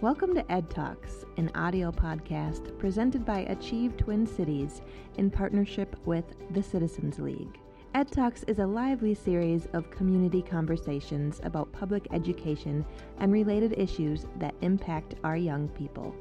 Welcome 0.00 0.34
to 0.36 0.50
Ed 0.50 0.70
Talks, 0.70 1.26
an 1.36 1.50
audio 1.54 1.92
podcast 1.92 2.78
presented 2.78 3.26
by 3.26 3.40
Achieve 3.40 3.98
Twin 3.98 4.26
Cities 4.26 4.80
in 5.18 5.30
partnership 5.30 5.94
with 6.06 6.24
the 6.52 6.62
Citizens 6.62 7.18
League. 7.18 7.60
Ed 7.94 8.10
Talks 8.10 8.42
is 8.44 8.60
a 8.60 8.66
lively 8.66 9.12
series 9.12 9.66
of 9.74 9.90
community 9.90 10.40
conversations 10.40 11.38
about 11.44 11.70
public 11.72 12.08
education 12.12 12.82
and 13.18 13.30
related 13.30 13.78
issues 13.78 14.24
that 14.38 14.54
impact 14.62 15.16
our 15.22 15.36
young 15.36 15.68
people. 15.68 16.14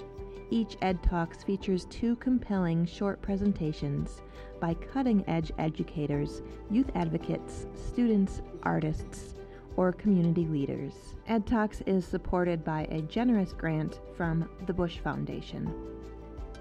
Each 0.52 0.78
Ed 0.82 1.04
Talks 1.04 1.44
features 1.44 1.86
two 1.92 2.16
compelling 2.16 2.86
short 2.86 3.22
presentations 3.22 4.22
by 4.60 4.74
cutting 4.74 5.24
edge 5.28 5.52
educators, 5.60 6.42
youth 6.72 6.90
advocates, 6.96 7.68
students, 7.76 8.42
artists, 8.64 9.36
or 9.78 9.92
community 9.94 10.48
leaders. 10.48 10.94
Ed 11.28 11.46
Talks 11.46 11.82
is 11.82 12.04
supported 12.04 12.64
by 12.64 12.88
a 12.90 13.02
generous 13.04 13.54
grant 13.54 14.00
from 14.18 14.50
the 14.66 14.74
Bush 14.74 14.98
Foundation. 15.00 15.72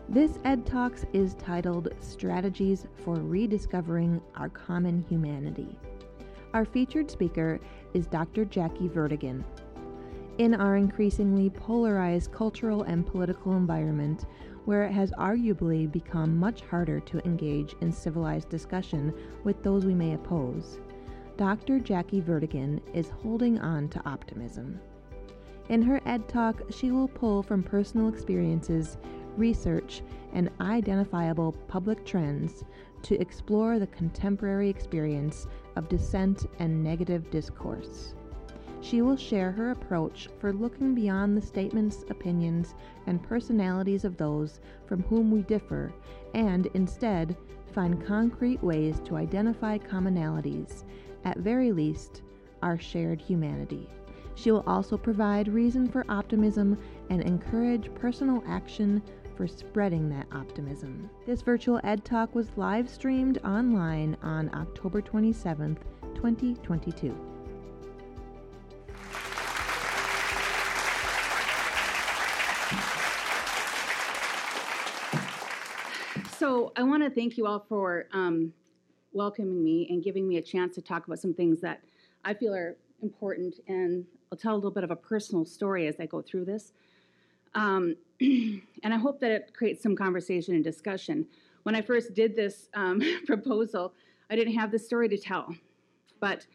This 0.08 0.38
Ed 0.44 0.66
Talks 0.66 1.06
is 1.14 1.34
titled 1.34 1.88
Strategies 2.00 2.86
for 3.04 3.14
Rediscovering 3.14 4.20
Our 4.36 4.50
Common 4.50 5.04
Humanity. 5.08 5.78
Our 6.54 6.64
featured 6.64 7.10
speaker 7.10 7.58
is 7.94 8.06
Dr. 8.06 8.44
Jackie 8.44 8.88
Vertigan. 8.88 9.44
In 10.38 10.54
our 10.54 10.76
increasingly 10.76 11.50
polarized 11.50 12.30
cultural 12.30 12.84
and 12.84 13.04
political 13.04 13.56
environment, 13.56 14.26
where 14.66 14.84
it 14.84 14.92
has 14.92 15.10
arguably 15.18 15.90
become 15.90 16.38
much 16.38 16.60
harder 16.60 17.00
to 17.00 17.18
engage 17.26 17.74
in 17.80 17.90
civilized 17.90 18.48
discussion 18.48 19.12
with 19.42 19.60
those 19.64 19.84
we 19.84 19.94
may 19.94 20.14
oppose, 20.14 20.78
Dr. 21.36 21.80
Jackie 21.80 22.22
Vertigan 22.22 22.80
is 22.94 23.10
holding 23.10 23.58
on 23.58 23.88
to 23.88 24.08
optimism. 24.08 24.78
In 25.70 25.82
her 25.82 26.00
Ed 26.06 26.28
Talk, 26.28 26.62
she 26.70 26.92
will 26.92 27.08
pull 27.08 27.42
from 27.42 27.64
personal 27.64 28.08
experiences, 28.08 28.96
research, 29.36 30.02
and 30.34 30.50
identifiable 30.60 31.50
public 31.66 32.06
trends 32.06 32.62
to 33.02 33.20
explore 33.20 33.80
the 33.80 33.88
contemporary 33.88 34.68
experience 34.68 35.48
of 35.74 35.88
dissent 35.88 36.46
and 36.60 36.80
negative 36.80 37.28
discourse. 37.32 38.14
She 38.80 39.02
will 39.02 39.16
share 39.16 39.50
her 39.52 39.70
approach 39.70 40.28
for 40.38 40.52
looking 40.52 40.94
beyond 40.94 41.36
the 41.36 41.42
statements, 41.42 42.04
opinions, 42.10 42.74
and 43.06 43.22
personalities 43.22 44.04
of 44.04 44.16
those 44.16 44.60
from 44.86 45.02
whom 45.04 45.30
we 45.30 45.42
differ 45.42 45.92
and 46.34 46.66
instead 46.74 47.36
find 47.72 48.04
concrete 48.04 48.62
ways 48.62 49.00
to 49.04 49.16
identify 49.16 49.78
commonalities 49.78 50.84
at 51.24 51.38
very 51.38 51.72
least, 51.72 52.22
our 52.62 52.78
shared 52.78 53.20
humanity. 53.20 53.88
She 54.34 54.52
will 54.52 54.64
also 54.66 54.96
provide 54.96 55.48
reason 55.48 55.88
for 55.88 56.04
optimism 56.08 56.78
and 57.10 57.22
encourage 57.22 57.92
personal 57.94 58.42
action 58.46 59.02
for 59.36 59.46
spreading 59.48 60.08
that 60.10 60.26
optimism. 60.32 61.10
This 61.26 61.42
virtual 61.42 61.80
Ed 61.84 62.04
Talk 62.04 62.34
was 62.34 62.56
live 62.56 62.88
streamed 62.88 63.38
online 63.44 64.16
on 64.22 64.50
October 64.54 65.02
27th, 65.02 65.78
2022. 66.14 67.27
So 76.38 76.72
I 76.76 76.84
want 76.84 77.02
to 77.02 77.10
thank 77.10 77.36
you 77.36 77.48
all 77.48 77.66
for 77.68 78.06
um, 78.12 78.52
welcoming 79.12 79.64
me 79.64 79.88
and 79.90 80.04
giving 80.04 80.28
me 80.28 80.36
a 80.36 80.40
chance 80.40 80.76
to 80.76 80.80
talk 80.80 81.04
about 81.04 81.18
some 81.18 81.34
things 81.34 81.60
that 81.62 81.80
I 82.24 82.32
feel 82.32 82.54
are 82.54 82.76
important. 83.02 83.56
And 83.66 84.04
I'll 84.30 84.38
tell 84.38 84.54
a 84.54 84.54
little 84.54 84.70
bit 84.70 84.84
of 84.84 84.92
a 84.92 84.96
personal 84.96 85.44
story 85.44 85.88
as 85.88 85.98
I 85.98 86.06
go 86.06 86.22
through 86.22 86.44
this. 86.44 86.74
Um, 87.56 87.96
and 88.20 88.62
I 88.84 88.98
hope 88.98 89.18
that 89.18 89.32
it 89.32 89.52
creates 89.52 89.82
some 89.82 89.96
conversation 89.96 90.54
and 90.54 90.62
discussion. 90.62 91.26
When 91.64 91.74
I 91.74 91.82
first 91.82 92.14
did 92.14 92.36
this 92.36 92.68
um, 92.72 93.02
proposal, 93.26 93.92
I 94.30 94.36
didn't 94.36 94.54
have 94.54 94.70
the 94.70 94.78
story 94.78 95.08
to 95.08 95.18
tell, 95.18 95.52
but 96.20 96.46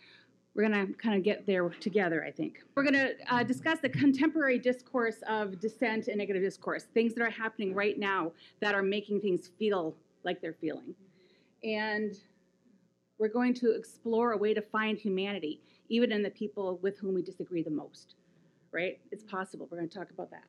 we're 0.55 0.67
going 0.67 0.87
to 0.87 0.93
kind 0.93 1.15
of 1.15 1.23
get 1.23 1.45
there 1.47 1.67
together, 1.69 2.23
I 2.23 2.31
think. 2.31 2.59
We're 2.75 2.83
going 2.83 2.93
to 2.93 3.13
uh, 3.27 3.43
discuss 3.43 3.79
the 3.79 3.89
contemporary 3.89 4.59
discourse 4.59 5.23
of 5.27 5.59
dissent 5.59 6.07
and 6.07 6.17
negative 6.17 6.43
discourse, 6.43 6.85
things 6.93 7.15
that 7.15 7.23
are 7.23 7.29
happening 7.29 7.73
right 7.73 7.97
now 7.97 8.31
that 8.61 8.75
are 8.75 8.83
making 8.83 9.21
things 9.21 9.49
feel 9.57 9.95
like 10.23 10.41
they're 10.41 10.53
feeling. 10.53 10.93
And 11.63 12.13
we're 13.17 13.29
going 13.29 13.53
to 13.55 13.71
explore 13.71 14.33
a 14.33 14.37
way 14.37 14.53
to 14.53 14.61
find 14.61 14.97
humanity, 14.97 15.61
even 15.89 16.11
in 16.11 16.21
the 16.21 16.29
people 16.29 16.79
with 16.83 16.99
whom 16.99 17.15
we 17.15 17.23
disagree 17.23 17.63
the 17.63 17.71
most, 17.71 18.15
right? 18.71 18.99
It's 19.11 19.23
possible. 19.23 19.67
We're 19.71 19.77
going 19.77 19.89
to 19.89 19.97
talk 19.97 20.11
about 20.11 20.29
that. 20.31 20.43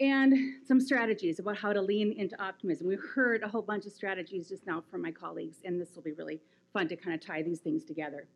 And 0.00 0.62
some 0.64 0.80
strategies 0.80 1.40
about 1.40 1.56
how 1.56 1.72
to 1.72 1.82
lean 1.82 2.12
into 2.12 2.40
optimism. 2.40 2.86
We 2.86 2.96
heard 3.14 3.42
a 3.42 3.48
whole 3.48 3.62
bunch 3.62 3.84
of 3.84 3.92
strategies 3.92 4.48
just 4.48 4.64
now 4.64 4.84
from 4.88 5.02
my 5.02 5.10
colleagues, 5.10 5.56
and 5.64 5.80
this 5.80 5.96
will 5.96 6.02
be 6.02 6.12
really 6.12 6.40
fun 6.72 6.86
to 6.88 6.94
kind 6.94 7.14
of 7.14 7.20
tie 7.20 7.42
these 7.42 7.58
things 7.58 7.84
together. 7.84 8.28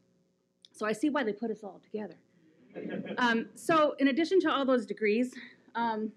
So 0.73 0.87
I 0.87 0.93
see 0.93 1.11
why 1.11 1.23
they 1.23 1.33
put 1.33 1.51
us 1.51 1.63
all 1.63 1.81
together. 1.83 2.17
Um, 3.19 3.49
so, 3.55 3.95
in 3.99 4.09
addition 4.09 4.41
to 4.41 4.51
all 4.51 4.65
those 4.65 4.87
degrees, 4.87 5.35
um, 5.75 6.11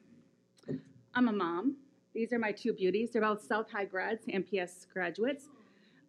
I'm 1.13 1.27
a 1.27 1.33
mom. 1.33 1.75
These 2.13 2.31
are 2.31 2.39
my 2.39 2.53
two 2.53 2.71
beauties. 2.71 3.11
They're 3.11 3.21
both 3.21 3.45
South 3.45 3.69
High 3.69 3.85
grads, 3.85 4.25
MPS 4.25 4.87
graduates. 4.93 5.47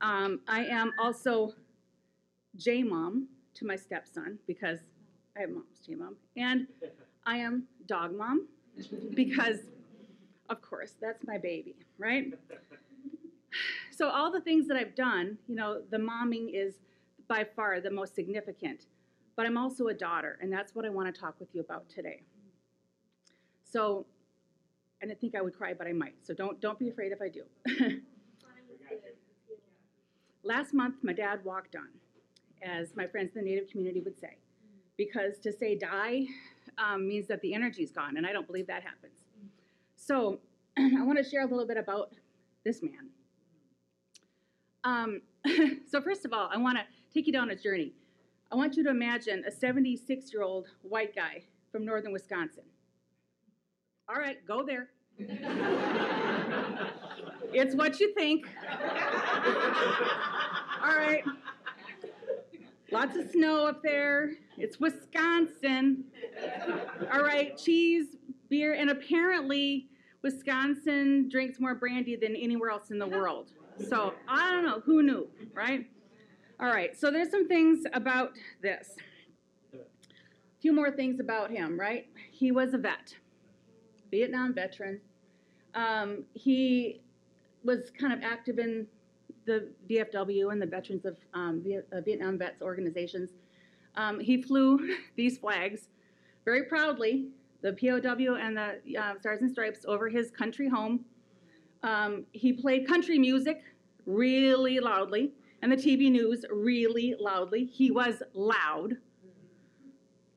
Um, 0.00 0.40
I 0.46 0.64
am 0.66 0.92
also 1.00 1.52
J 2.56 2.84
mom 2.84 3.28
to 3.54 3.66
my 3.66 3.74
stepson 3.74 4.38
because 4.46 4.78
I 5.36 5.40
have 5.40 5.50
mom's 5.50 5.80
J 5.84 5.96
mom, 5.96 6.16
and 6.36 6.68
I 7.26 7.38
am 7.38 7.64
dog 7.86 8.16
mom 8.16 8.46
because, 9.14 9.58
of 10.48 10.62
course, 10.62 10.94
that's 11.00 11.26
my 11.26 11.38
baby, 11.38 11.74
right? 11.98 12.32
So 13.90 14.10
all 14.10 14.30
the 14.30 14.42
things 14.42 14.68
that 14.68 14.76
I've 14.76 14.94
done, 14.94 15.38
you 15.48 15.54
know, 15.54 15.80
the 15.90 15.96
momming 15.96 16.50
is 16.52 16.74
by 17.28 17.44
far 17.44 17.80
the 17.80 17.90
most 17.90 18.14
significant, 18.14 18.86
but 19.36 19.46
I'm 19.46 19.56
also 19.56 19.88
a 19.88 19.94
daughter, 19.94 20.38
and 20.40 20.52
that's 20.52 20.74
what 20.74 20.84
I 20.84 20.88
want 20.88 21.12
to 21.12 21.20
talk 21.20 21.38
with 21.38 21.48
you 21.54 21.60
about 21.60 21.88
today. 21.88 22.22
So, 23.64 24.06
I 25.02 25.06
didn't 25.06 25.20
think 25.20 25.34
I 25.34 25.42
would 25.42 25.56
cry, 25.56 25.74
but 25.74 25.86
I 25.86 25.92
might. 25.92 26.14
So 26.22 26.32
don't 26.32 26.60
don't 26.60 26.78
be 26.78 26.88
afraid 26.88 27.12
if 27.12 27.20
I 27.20 27.28
do. 27.28 27.42
Last 30.42 30.72
month, 30.72 30.96
my 31.02 31.12
dad 31.12 31.40
walked 31.44 31.74
on, 31.74 31.88
as 32.62 32.94
my 32.94 33.06
friends 33.06 33.34
in 33.34 33.44
the 33.44 33.50
Native 33.50 33.68
community 33.68 34.00
would 34.00 34.18
say, 34.18 34.36
because 34.96 35.38
to 35.40 35.52
say 35.52 35.76
die 35.76 36.26
um, 36.78 37.08
means 37.08 37.26
that 37.28 37.40
the 37.40 37.52
energy's 37.52 37.90
gone, 37.90 38.16
and 38.16 38.26
I 38.26 38.32
don't 38.32 38.46
believe 38.46 38.66
that 38.68 38.82
happens. 38.82 39.24
So 39.96 40.38
I 40.78 41.02
want 41.02 41.18
to 41.18 41.28
share 41.28 41.42
a 41.42 41.46
little 41.46 41.66
bit 41.66 41.76
about 41.76 42.12
this 42.64 42.82
man. 42.82 43.10
Um, 44.84 45.20
so 45.90 46.00
first 46.00 46.24
of 46.24 46.32
all, 46.32 46.48
I 46.52 46.58
want 46.58 46.78
to 46.78 46.84
take 47.16 47.26
you 47.26 47.32
down 47.32 47.48
a 47.50 47.56
journey. 47.56 47.92
I 48.52 48.56
want 48.56 48.76
you 48.76 48.84
to 48.84 48.90
imagine 48.90 49.42
a 49.46 49.50
76-year-old 49.50 50.66
white 50.82 51.16
guy 51.16 51.44
from 51.72 51.86
northern 51.86 52.12
Wisconsin. 52.12 52.64
All 54.06 54.16
right, 54.16 54.36
go 54.46 54.62
there. 54.62 54.90
it's 57.54 57.74
what 57.74 57.98
you 58.00 58.12
think. 58.12 58.46
All 60.82 60.94
right. 60.94 61.24
Lots 62.92 63.16
of 63.16 63.30
snow 63.30 63.66
up 63.66 63.82
there. 63.82 64.32
It's 64.58 64.78
Wisconsin. 64.78 66.04
All 67.12 67.22
right, 67.22 67.56
cheese, 67.56 68.16
beer, 68.50 68.74
and 68.74 68.90
apparently 68.90 69.88
Wisconsin 70.22 71.30
drinks 71.30 71.58
more 71.60 71.74
brandy 71.74 72.14
than 72.14 72.36
anywhere 72.36 72.68
else 72.68 72.90
in 72.90 72.98
the 72.98 73.06
world. 73.06 73.52
So 73.88 74.12
I 74.28 74.50
don't 74.50 74.64
know, 74.64 74.80
who 74.80 75.02
knew, 75.02 75.28
right? 75.54 75.86
All 76.58 76.68
right, 76.68 76.98
so 76.98 77.10
there's 77.10 77.30
some 77.30 77.46
things 77.46 77.84
about 77.92 78.32
this. 78.62 78.96
A 79.74 79.78
few 80.58 80.72
more 80.72 80.90
things 80.90 81.20
about 81.20 81.50
him, 81.50 81.78
right? 81.78 82.06
He 82.32 82.50
was 82.50 82.72
a 82.72 82.78
vet, 82.78 83.14
Vietnam 84.10 84.54
veteran. 84.54 84.98
Um, 85.74 86.24
he 86.32 87.02
was 87.62 87.90
kind 88.00 88.14
of 88.14 88.20
active 88.22 88.58
in 88.58 88.86
the 89.44 89.68
VFW 89.90 90.50
and 90.50 90.62
the 90.62 90.66
Veterans 90.66 91.04
of 91.04 91.18
um, 91.34 91.62
uh, 91.92 92.00
Vietnam 92.00 92.38
Vets 92.38 92.62
organizations. 92.62 93.32
Um, 93.94 94.18
he 94.18 94.40
flew 94.40 94.96
these 95.16 95.36
flags 95.36 95.88
very 96.46 96.62
proudly, 96.62 97.28
the 97.60 97.72
POW 97.72 98.36
and 98.36 98.56
the 98.56 98.96
uh, 98.96 99.18
Stars 99.20 99.42
and 99.42 99.50
Stripes, 99.50 99.84
over 99.86 100.08
his 100.08 100.30
country 100.30 100.70
home. 100.70 101.04
Um, 101.82 102.24
he 102.32 102.54
played 102.54 102.88
country 102.88 103.18
music 103.18 103.62
really 104.06 104.80
loudly, 104.80 105.32
and 105.66 105.76
the 105.76 105.84
TV 105.84 106.12
news 106.12 106.44
really 106.48 107.16
loudly. 107.18 107.64
He 107.64 107.90
was 107.90 108.22
loud. 108.34 108.98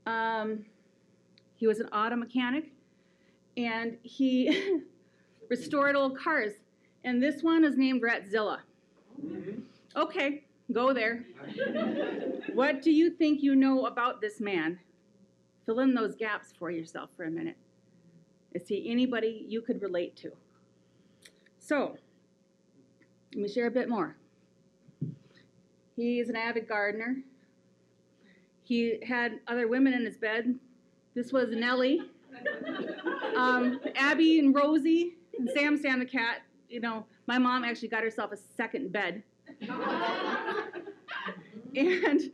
Um, 0.08 0.66
he 1.56 1.68
was 1.68 1.80
an 1.80 1.86
auto 1.90 2.16
mechanic, 2.16 2.72
and 3.56 3.98
he 4.02 4.82
restored 5.50 5.96
old 5.96 6.18
cars. 6.18 6.54
And 7.04 7.22
this 7.22 7.44
one 7.44 7.64
is 7.64 7.78
named 7.78 8.02
Ratzilla. 8.02 8.62
Okay, 9.96 10.46
go 10.74 10.94
there. 10.94 11.26
what 12.56 12.82
do 12.82 12.90
you 12.90 13.12
think 13.12 13.44
you 13.44 13.56
know 13.56 13.86
about 13.86 14.22
this 14.22 14.42
man? 14.42 14.80
Fill 15.68 15.82
in 15.82 15.94
those 15.94 16.16
gaps 16.16 16.54
for 16.58 16.72
yourself 16.72 17.12
for 17.16 17.26
a 17.26 17.30
minute. 17.30 17.58
Is 18.56 18.68
he 18.68 18.90
anybody 18.90 19.46
you 19.48 19.62
could 19.62 19.84
relate 19.84 20.16
to? 20.18 20.32
So, 21.60 21.98
let 23.36 23.44
me 23.44 23.48
share 23.48 23.68
a 23.68 23.72
bit 23.72 23.90
more. 23.90 24.16
He 26.00 26.20
is 26.22 26.30
an 26.30 26.38
avid 26.38 26.66
gardener. 26.66 27.18
He 28.64 29.00
had 29.06 29.42
other 29.50 29.68
women 29.68 29.92
in 29.94 30.06
his 30.06 30.16
bed. 30.16 30.56
This 31.14 31.34
was 31.34 31.50
Nellie, 31.50 32.04
um, 33.36 33.82
Abby, 33.96 34.40
and 34.40 34.56
Rosie, 34.56 35.18
and 35.38 35.50
Sam 35.54 35.76
Sam 35.78 36.00
the 36.00 36.06
cat. 36.06 36.44
You 36.70 36.80
know, 36.80 37.06
my 37.28 37.38
mom 37.38 37.66
actually 37.66 37.90
got 37.90 38.04
herself 38.04 38.32
a 38.32 38.38
second 38.38 38.94
bed. 38.94 39.24
and 41.76 42.32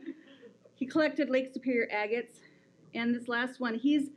he 0.76 0.86
collected 0.86 1.28
Lake 1.28 1.52
Superior 1.52 1.88
agates. 1.90 2.38
And 2.94 3.12
this 3.12 3.26
last 3.26 3.58
one, 3.58 3.74
he's 3.74 4.10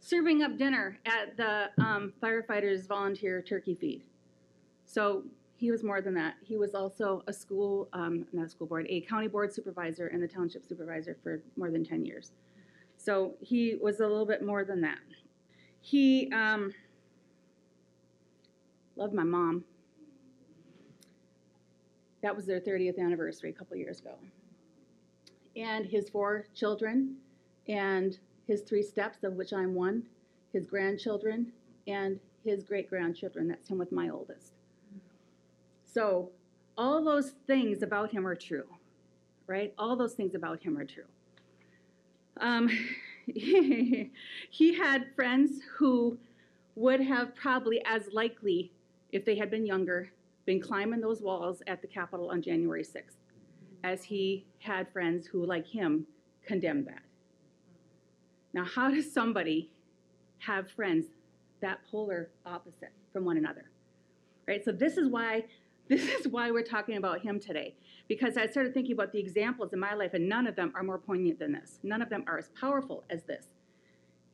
serving 0.00 0.42
up 0.42 0.58
dinner 0.58 0.98
at 1.06 1.36
the 1.36 1.70
um, 1.78 2.12
firefighters 2.20 2.88
volunteer 2.88 3.40
turkey 3.40 3.76
feed. 3.76 4.02
So 4.84 5.22
he 5.56 5.70
was 5.70 5.82
more 5.82 6.02
than 6.02 6.14
that. 6.14 6.34
He 6.42 6.56
was 6.56 6.74
also 6.74 7.22
a 7.26 7.32
school, 7.32 7.88
um, 7.92 8.26
not 8.32 8.46
a 8.46 8.48
school 8.48 8.66
board, 8.66 8.86
a 8.90 9.00
county 9.02 9.26
board 9.26 9.52
supervisor 9.52 10.08
and 10.08 10.22
the 10.22 10.28
township 10.28 10.66
supervisor 10.66 11.16
for 11.22 11.42
more 11.56 11.70
than 11.70 11.82
10 11.82 12.04
years. 12.04 12.32
So 12.98 13.34
he 13.40 13.76
was 13.80 14.00
a 14.00 14.06
little 14.06 14.26
bit 14.26 14.44
more 14.44 14.64
than 14.64 14.82
that. 14.82 14.98
He 15.80 16.30
um, 16.32 16.72
loved 18.96 19.14
my 19.14 19.24
mom. 19.24 19.64
That 22.22 22.34
was 22.34 22.44
their 22.44 22.60
30th 22.60 22.98
anniversary 22.98 23.50
a 23.50 23.52
couple 23.52 23.76
years 23.76 24.00
ago. 24.00 24.16
And 25.54 25.86
his 25.86 26.10
four 26.10 26.46
children 26.54 27.16
and 27.68 28.18
his 28.46 28.62
three 28.62 28.82
steps, 28.82 29.24
of 29.24 29.34
which 29.34 29.52
I'm 29.52 29.74
one, 29.74 30.02
his 30.52 30.66
grandchildren, 30.66 31.52
and 31.86 32.20
his 32.44 32.62
great 32.62 32.90
grandchildren. 32.90 33.48
That's 33.48 33.68
him 33.68 33.78
with 33.78 33.92
my 33.92 34.10
oldest. 34.10 34.55
So, 35.96 36.28
all 36.76 37.02
those 37.02 37.30
things 37.46 37.82
about 37.82 38.10
him 38.10 38.26
are 38.26 38.34
true, 38.34 38.66
right? 39.46 39.72
All 39.78 39.96
those 39.96 40.12
things 40.12 40.34
about 40.34 40.62
him 40.62 40.76
are 40.76 40.84
true. 40.84 41.06
Um, 42.38 42.68
he 43.24 44.10
had 44.78 45.06
friends 45.16 45.52
who 45.78 46.18
would 46.74 47.00
have 47.00 47.34
probably 47.34 47.82
as 47.86 48.02
likely, 48.12 48.72
if 49.10 49.24
they 49.24 49.36
had 49.36 49.50
been 49.50 49.64
younger, 49.64 50.10
been 50.44 50.60
climbing 50.60 51.00
those 51.00 51.22
walls 51.22 51.62
at 51.66 51.80
the 51.80 51.88
Capitol 51.88 52.28
on 52.28 52.42
January 52.42 52.84
6th, 52.84 53.16
as 53.82 54.04
he 54.04 54.44
had 54.58 54.92
friends 54.92 55.26
who, 55.26 55.46
like 55.46 55.66
him, 55.66 56.06
condemned 56.44 56.88
that. 56.88 57.04
Now, 58.52 58.66
how 58.66 58.90
does 58.90 59.10
somebody 59.10 59.70
have 60.40 60.70
friends 60.72 61.06
that 61.62 61.78
polar 61.90 62.28
opposite 62.44 62.92
from 63.14 63.24
one 63.24 63.38
another? 63.38 63.70
Right? 64.46 64.62
So 64.62 64.72
this 64.72 64.98
is 64.98 65.08
why 65.08 65.46
this 65.88 66.02
is 66.08 66.28
why 66.28 66.50
we're 66.50 66.62
talking 66.62 66.96
about 66.96 67.20
him 67.20 67.38
today. 67.38 67.74
Because 68.08 68.36
I 68.36 68.46
started 68.46 68.74
thinking 68.74 68.92
about 68.92 69.12
the 69.12 69.18
examples 69.18 69.72
in 69.72 69.80
my 69.80 69.94
life, 69.94 70.14
and 70.14 70.28
none 70.28 70.46
of 70.46 70.56
them 70.56 70.72
are 70.74 70.82
more 70.82 70.98
poignant 70.98 71.38
than 71.38 71.52
this. 71.52 71.78
None 71.82 72.02
of 72.02 72.08
them 72.08 72.24
are 72.26 72.38
as 72.38 72.50
powerful 72.60 73.04
as 73.10 73.24
this. 73.24 73.46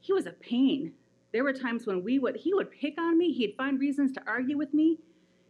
He 0.00 0.12
was 0.12 0.26
a 0.26 0.32
pain. 0.32 0.92
There 1.32 1.44
were 1.44 1.52
times 1.52 1.86
when 1.86 2.02
we 2.02 2.18
would 2.18 2.36
he 2.36 2.52
would 2.52 2.70
pick 2.70 3.00
on 3.00 3.16
me, 3.16 3.32
he'd 3.32 3.54
find 3.56 3.80
reasons 3.80 4.12
to 4.12 4.22
argue 4.26 4.58
with 4.58 4.74
me, 4.74 4.98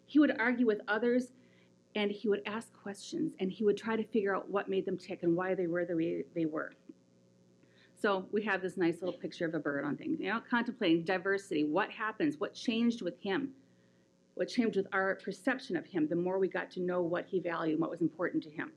he 0.06 0.18
would 0.18 0.38
argue 0.38 0.66
with 0.66 0.80
others, 0.88 1.32
and 1.94 2.10
he 2.10 2.28
would 2.28 2.42
ask 2.46 2.72
questions, 2.82 3.32
and 3.40 3.50
he 3.50 3.64
would 3.64 3.76
try 3.76 3.96
to 3.96 4.04
figure 4.04 4.36
out 4.36 4.50
what 4.50 4.68
made 4.68 4.86
them 4.86 4.96
tick 4.96 5.22
and 5.22 5.36
why 5.36 5.54
they 5.54 5.66
were 5.66 5.84
the 5.84 5.96
way 5.96 6.24
they 6.34 6.46
were. 6.46 6.72
So 8.00 8.26
we 8.32 8.42
have 8.42 8.62
this 8.62 8.76
nice 8.76 9.00
little 9.00 9.18
picture 9.18 9.46
of 9.46 9.54
a 9.54 9.60
bird 9.60 9.84
on 9.84 9.96
things, 9.96 10.20
you 10.20 10.28
know, 10.28 10.40
contemplating 10.48 11.04
diversity. 11.04 11.64
What 11.64 11.90
happens? 11.90 12.36
What 12.38 12.52
changed 12.52 13.00
with 13.00 13.18
him? 13.20 13.50
What 14.34 14.48
changed 14.48 14.76
with 14.76 14.86
our 14.92 15.16
perception 15.16 15.76
of 15.76 15.86
him 15.86 16.08
the 16.08 16.16
more 16.16 16.38
we 16.38 16.48
got 16.48 16.70
to 16.72 16.80
know 16.80 17.02
what 17.02 17.26
he 17.26 17.38
valued 17.38 17.74
and 17.74 17.80
what 17.80 17.90
was 17.90 18.00
important 18.00 18.42
to 18.44 18.50
him. 18.50 18.72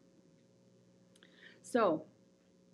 So 1.61 2.03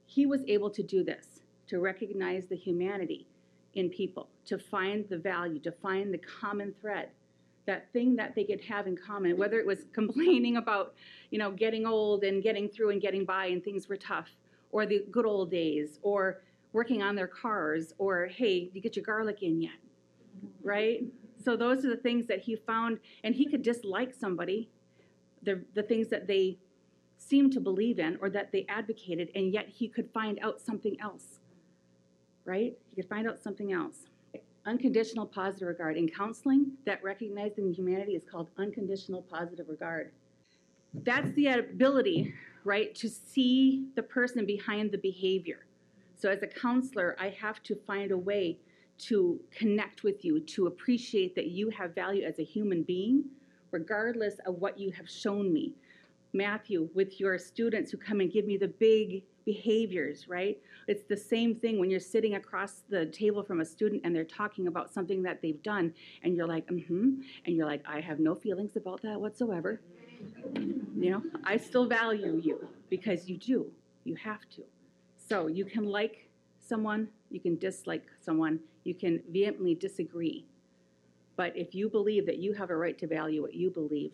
he 0.06 0.26
was 0.26 0.42
able 0.48 0.70
to 0.70 0.84
do 0.84 1.04
this, 1.04 1.42
to 1.68 1.80
recognize 1.80 2.48
the 2.48 2.56
humanity 2.56 3.28
in 3.76 3.90
people, 3.90 4.28
to 4.46 4.58
find 4.58 5.08
the 5.08 5.18
value, 5.18 5.60
to 5.60 5.72
find 5.72 6.14
the 6.14 6.18
common 6.18 6.74
thread, 6.82 7.10
that 7.66 7.92
thing 7.94 8.16
that 8.18 8.36
they 8.36 8.44
could 8.44 8.62
have 8.62 8.88
in 8.88 8.98
common, 8.98 9.38
whether 9.38 9.60
it 9.60 9.66
was 9.66 9.86
complaining 9.94 10.58
about, 10.58 10.94
you 11.30 11.40
know, 11.40 11.52
getting 11.52 11.86
old 11.86 12.24
and 12.24 12.44
getting 12.44 12.68
through 12.68 12.90
and 12.90 13.02
getting 13.02 13.24
by 13.24 13.46
and 13.46 13.64
things 13.64 13.88
were 13.88 13.98
tough, 13.98 14.30
or 14.72 14.86
the 14.86 15.06
good 15.12 15.26
old 15.26 15.52
days, 15.52 16.00
or 16.02 16.42
working 16.74 17.02
on 17.02 17.16
their 17.16 17.28
cars, 17.28 17.94
or 17.98 18.28
hey, 18.28 18.70
you 18.74 18.82
get 18.82 18.96
your 18.96 19.06
garlic 19.06 19.44
in 19.44 19.62
yet? 19.62 19.72
Mm-hmm. 20.38 20.68
Right? 20.68 21.04
So 21.44 21.56
those 21.56 21.86
are 21.86 21.90
the 21.90 22.02
things 22.02 22.28
that 22.28 22.40
he 22.40 22.56
found, 22.56 23.00
and 23.24 23.36
he 23.36 23.46
could 23.46 23.62
dislike 23.62 24.14
somebody, 24.14 24.70
the, 25.44 25.64
the 25.74 25.84
things 25.84 26.08
that 26.10 26.28
they 26.28 26.58
seemed 27.18 27.54
to 27.54 27.60
believe 27.60 28.00
in 28.00 28.18
or 28.22 28.30
that 28.30 28.52
they 28.52 28.66
advocated, 28.68 29.30
and 29.36 29.54
yet 29.54 29.70
he 29.70 29.88
could 29.88 30.10
find 30.14 30.40
out 30.42 30.60
something 30.60 30.98
else. 31.02 31.40
Right? 32.46 32.78
He 32.90 32.96
could 32.96 33.10
find 33.10 33.28
out 33.28 33.42
something 33.42 33.72
else. 33.72 34.08
Unconditional 34.66 35.26
positive 35.26 35.68
regard. 35.68 35.98
In 35.98 36.08
counseling, 36.08 36.72
that 36.86 37.04
recognizing 37.04 37.74
humanity 37.74 38.14
is 38.14 38.24
called 38.24 38.50
unconditional 38.58 39.22
positive 39.24 39.68
regard. 39.70 40.12
That's 40.94 41.32
the 41.34 41.48
ability 41.48 42.34
right? 42.64 42.94
To 42.96 43.10
see 43.10 43.86
the 43.96 44.04
person 44.04 44.46
behind 44.46 44.92
the 44.92 44.98
behavior. 44.98 45.66
So 46.16 46.30
as 46.30 46.44
a 46.44 46.48
counselor, 46.48 47.16
I 47.20 47.30
have 47.30 47.64
to 47.64 47.76
find 47.76 48.12
a 48.12 48.18
way 48.18 48.58
to 49.02 49.40
connect 49.52 50.04
with 50.04 50.24
you, 50.24 50.40
to 50.40 50.68
appreciate 50.68 51.36
that 51.36 51.48
you 51.48 51.70
have 51.70 51.96
value 51.96 52.24
as 52.24 52.40
a 52.40 52.44
human 52.44 52.84
being, 52.84 53.26
regardless 53.72 54.36
of 54.46 54.56
what 54.56 54.78
you 54.78 54.92
have 54.92 55.10
shown 55.10 55.52
me. 55.52 55.74
Matthew, 56.34 56.90
with 56.94 57.20
your 57.20 57.38
students 57.38 57.92
who 57.92 57.98
come 57.98 58.22
and 58.22 58.32
give 58.32 58.46
me 58.46 58.58
the 58.58 58.68
big 58.68 59.24
behaviors, 59.44 60.28
right? 60.28 60.58
It's 60.88 61.04
the 61.04 61.18
same 61.18 61.56
thing 61.56 61.80
when 61.80 61.90
you're 61.90 62.00
sitting 62.00 62.36
across 62.36 62.84
the 62.90 63.08
table 63.08 63.44
from 63.44 63.60
a 63.60 63.66
student 63.66 64.02
and 64.06 64.16
they're 64.16 64.24
talking 64.24 64.68
about 64.68 64.94
something 64.94 65.24
that 65.24 65.42
they've 65.42 65.62
done, 65.62 65.94
and 66.24 66.36
you're 66.36 66.48
like, 66.48 66.68
mm 66.68 66.88
hmm, 66.88 67.10
and 67.46 67.56
you're 67.56 67.66
like, 67.66 67.84
I 67.88 68.00
have 68.00 68.20
no 68.20 68.36
feelings 68.36 68.76
about 68.76 69.02
that 69.02 69.20
whatsoever. 69.20 69.82
You 70.56 71.12
know, 71.12 71.24
I 71.44 71.58
still 71.58 71.88
value 71.88 72.40
you 72.44 72.68
because 72.90 73.28
you 73.28 73.38
do. 73.38 73.72
You 74.04 74.16
have 74.16 74.48
to. 74.56 74.64
So 75.18 75.48
you 75.48 75.66
can 75.66 75.86
like 75.86 76.30
someone, 76.60 77.08
you 77.30 77.40
can 77.40 77.58
dislike 77.58 78.06
someone, 78.20 78.60
you 78.84 78.94
can 78.94 79.22
vehemently 79.30 79.76
disagree. 79.76 80.46
But 81.36 81.56
if 81.56 81.74
you 81.74 81.90
believe 81.90 82.26
that 82.26 82.38
you 82.38 82.54
have 82.54 82.70
a 82.70 82.76
right 82.76 82.98
to 83.00 83.08
value 83.08 83.42
what 83.42 83.54
you 83.54 83.70
believe, 83.70 84.14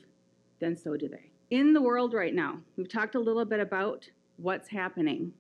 then 0.60 0.76
so 0.76 0.96
do 0.96 1.08
they. 1.08 1.32
In 1.50 1.74
the 1.74 1.82
world 1.82 2.14
right 2.14 2.34
now, 2.34 2.60
we've 2.76 2.90
talked 2.90 3.16
a 3.16 3.20
little 3.20 3.46
bit 3.46 3.60
about 3.60 4.10
what's 4.38 4.70
happening, 4.70 5.34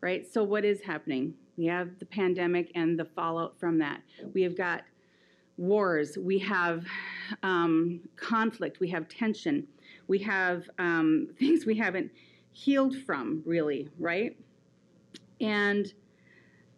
right? 0.00 0.26
So, 0.26 0.44
what 0.44 0.64
is 0.64 0.80
happening? 0.80 1.34
We 1.56 1.66
have 1.66 1.98
the 1.98 2.06
pandemic 2.06 2.70
and 2.74 2.98
the 2.98 3.04
fallout 3.04 3.58
from 3.58 3.78
that. 3.78 4.00
We 4.32 4.42
have 4.42 4.56
got 4.56 4.84
wars, 5.56 6.16
we 6.16 6.38
have 6.38 6.86
um, 7.42 8.00
conflict, 8.16 8.78
we 8.78 8.88
have 8.90 9.08
tension, 9.08 9.66
we 10.06 10.18
have 10.20 10.70
um, 10.78 11.28
things 11.38 11.66
we 11.66 11.76
haven't 11.76 12.10
healed 12.52 12.96
from, 12.96 13.42
really, 13.44 13.88
right? 13.98 14.36
And 15.40 15.92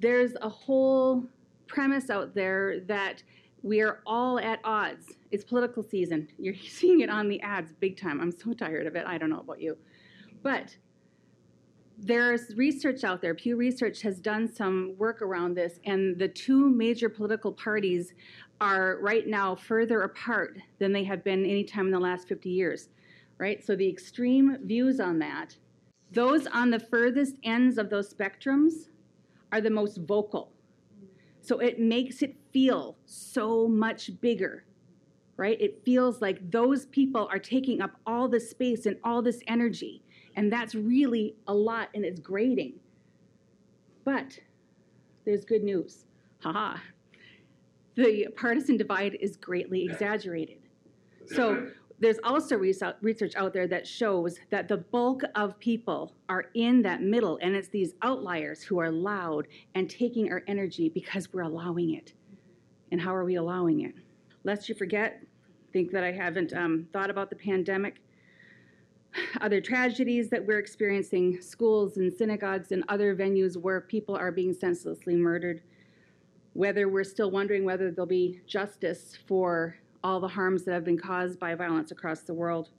there's 0.00 0.33
a 0.40 0.49
whole 0.49 1.25
premise 1.71 2.11
out 2.11 2.35
there 2.35 2.81
that 2.81 3.23
we 3.62 3.81
are 3.81 4.00
all 4.07 4.39
at 4.39 4.61
odds. 4.65 5.07
It's 5.31 5.45
political 5.45 5.83
season. 5.83 6.29
You're 6.39 6.55
seeing 6.69 7.00
it 7.00 7.11
on 7.11 7.29
the 7.29 7.41
ads 7.41 7.73
big 7.73 7.99
time. 7.99 8.21
I'm 8.21 8.33
so 8.33 8.53
tired 8.53 8.87
of 8.87 8.97
it. 8.97 9.07
I 9.07 9.19
don't 9.19 9.31
know 9.31 9.41
about 9.41 9.61
you. 9.61 9.77
But 10.43 10.77
there's 11.99 12.55
research 12.57 13.05
out 13.05 13.21
there. 13.21 13.35
Pew 13.35 13.57
Research 13.57 14.00
has 14.03 14.21
done 14.21 14.50
some 14.50 14.95
work 14.97 15.21
around 15.21 15.55
this, 15.55 15.81
and 15.85 16.19
the 16.19 16.29
two 16.29 16.71
major 16.71 17.11
political 17.11 17.53
parties 17.53 18.15
are 18.61 18.99
right 19.03 19.27
now 19.27 19.55
further 19.55 20.03
apart 20.03 20.59
than 20.79 20.93
they 20.93 21.05
have 21.05 21.23
been 21.25 21.45
any 21.45 21.62
time 21.62 21.87
in 21.87 21.93
the 21.93 22.00
last 22.00 22.27
50 22.27 22.49
years 22.49 22.89
right? 23.41 23.65
So 23.65 23.75
the 23.75 23.89
extreme 23.89 24.59
views 24.65 25.00
on 25.00 25.19
that, 25.21 25.57
those 26.12 26.47
on 26.47 26.71
the 26.71 26.79
furthest 26.79 27.37
ends 27.43 27.79
of 27.79 27.89
those 27.89 28.12
spectrums 28.12 28.91
are 29.50 29.62
the 29.62 29.71
most 29.71 29.97
vocal. 30.07 30.53
So 31.50 31.59
it 31.59 31.80
makes 31.80 32.23
it 32.23 32.37
feel 32.52 32.97
so 33.07 33.66
much 33.66 34.21
bigger, 34.21 34.62
right? 35.37 35.61
It 35.61 35.85
feels 35.85 36.23
like 36.23 36.49
those 36.49 36.87
people 36.87 37.26
are 37.28 37.40
taking 37.40 37.83
up 37.83 37.90
all 38.07 38.28
this 38.28 38.49
space 38.49 38.87
and 38.87 38.97
all 39.02 39.21
this 39.21 39.40
energy. 39.49 40.04
And 40.37 40.52
that's 40.52 40.76
really 40.76 41.35
a 41.49 41.52
lot 41.52 41.88
and 41.92 42.04
it's 42.04 42.21
grating. 42.21 42.75
But 44.04 44.38
there's 45.25 45.45
good 45.45 45.64
news. 45.64 46.04
Haha. 46.38 46.76
The 47.97 48.28
partisan 48.37 48.76
divide 48.76 49.19
is 49.21 49.35
greatly 49.35 49.83
exaggerated. 49.83 50.59
So 51.35 51.66
there's 52.00 52.19
also 52.25 52.57
research 52.57 53.37
out 53.37 53.52
there 53.52 53.66
that 53.66 53.87
shows 53.87 54.38
that 54.49 54.69
the 54.69 54.78
bulk 54.78 55.23
of 55.35 55.59
people 55.59 56.14
are 56.30 56.47
in 56.54 56.80
that 56.83 57.02
middle, 57.02 57.38
and 57.42 57.54
it's 57.54 57.69
these 57.69 57.92
outliers 58.00 58.62
who 58.62 58.80
are 58.80 58.90
loud 58.90 59.47
and 59.75 59.88
taking 59.88 60.33
our 60.33 60.42
energy 60.47 60.88
because 60.88 61.30
we're 61.33 61.42
allowing 61.42 61.95
it. 61.95 62.14
And 62.90 63.00
how 63.00 63.14
are 63.14 63.25
we 63.25 63.35
allowing 63.35 63.83
it? 63.83 63.95
Lest 64.45 64.66
you 64.69 64.75
forget, 64.75 65.23
think 65.75 65.92
that 65.92 66.02
I 66.02 66.11
haven't 66.11 66.54
um, 66.54 66.88
thought 66.90 67.11
about 67.11 67.28
the 67.28 67.37
pandemic. 67.37 68.00
Other 69.42 69.61
tragedies 69.61 70.30
that 70.30 70.45
we're 70.45 70.59
experiencing, 70.59 71.40
schools 71.42 71.99
and 71.99 72.11
synagogues 72.11 72.73
and 72.73 72.83
other 72.88 73.14
venues 73.14 73.59
where 73.59 73.80
people 73.83 74.16
are 74.16 74.33
being 74.33 74.54
senselessly 74.54 75.16
murdered. 75.16 75.62
Whether 76.54 76.88
we're 76.88 77.04
still 77.04 77.30
wondering 77.30 77.64
whether 77.64 77.90
there'll 77.90 78.07
be 78.07 78.40
justice 78.47 79.19
for 79.26 79.76
all 80.02 80.21
the 80.21 80.28
harms 80.28 80.64
that 80.64 80.73
have 80.73 80.85
been 80.85 80.99
caused 80.99 81.38
by 81.38 81.54
violence 81.54 81.90
across 81.90 82.21
the 82.23 82.35
world, 82.35 82.71